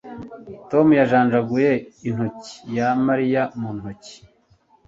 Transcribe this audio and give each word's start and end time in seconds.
Tom 0.69 0.87
yajanjaguye 0.99 1.71
inoti 2.09 2.53
ya 2.75 2.87
Mariya 3.05 3.41
mu 3.59 3.69
ntoki 3.77 4.15